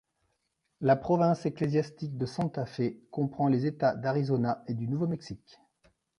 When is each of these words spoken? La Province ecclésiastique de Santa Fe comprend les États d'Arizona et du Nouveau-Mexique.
La 0.79 0.95
Province 0.95 1.45
ecclésiastique 1.45 2.17
de 2.17 2.25
Santa 2.25 2.65
Fe 2.65 2.97
comprend 3.11 3.49
les 3.49 3.67
États 3.67 3.93
d'Arizona 3.95 4.63
et 4.67 4.73
du 4.73 4.87
Nouveau-Mexique. 4.87 5.59